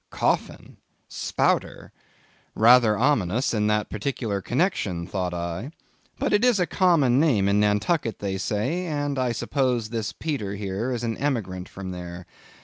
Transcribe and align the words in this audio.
Coffin?—Spouter?—Rather 0.09 2.97
ominous 2.97 3.53
in 3.53 3.67
that 3.67 3.91
particular 3.91 4.41
connexion, 4.41 5.05
thought 5.05 5.31
I. 5.31 5.69
But 6.17 6.33
it 6.33 6.43
is 6.43 6.59
a 6.59 6.65
common 6.65 7.19
name 7.19 7.47
in 7.47 7.59
Nantucket, 7.59 8.17
they 8.17 8.39
say, 8.39 8.87
and 8.87 9.19
I 9.19 9.31
suppose 9.31 9.91
this 9.91 10.11
Peter 10.11 10.55
here 10.55 10.91
is 10.91 11.03
an 11.03 11.17
emigrant 11.17 11.69
from 11.69 11.91
there. 11.91 12.25